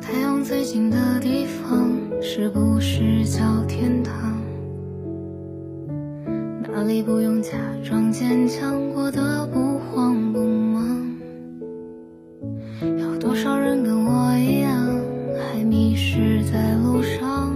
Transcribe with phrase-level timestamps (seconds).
[0.00, 1.90] 太阳最近的地方，
[2.20, 4.14] 是不是叫天堂？
[6.62, 7.50] 哪里不用假
[7.84, 11.16] 装坚强，过得不慌不忙？
[12.98, 15.00] 有多少人跟我一样，
[15.38, 17.54] 还迷失在路上？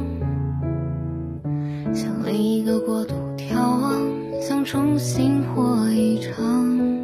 [1.93, 4.01] 向另一个国度眺望，
[4.41, 6.98] 想重新活一场。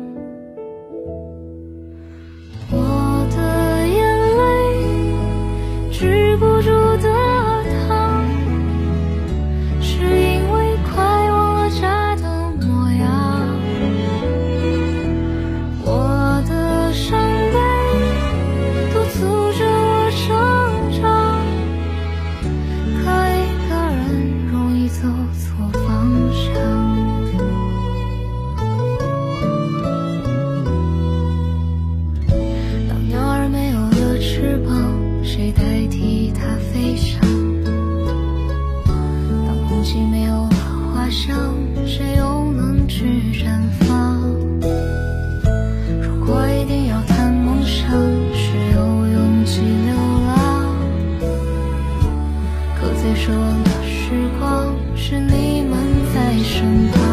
[53.65, 55.79] 的时光，是你们
[56.15, 57.04] 在身旁。